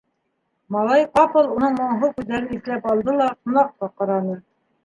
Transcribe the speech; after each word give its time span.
Малай 0.75 1.03
ҡапыл 1.17 1.51
уның 1.57 1.77
моңһоу 1.81 2.15
күҙҙәрен 2.15 2.49
иҫләп 2.57 2.91
алды 2.95 3.19
ла 3.21 3.29
ҡунаҡҡа 3.37 3.95
ҡараны. 4.01 4.41